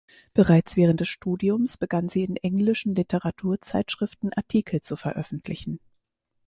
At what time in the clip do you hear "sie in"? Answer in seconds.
2.09-2.35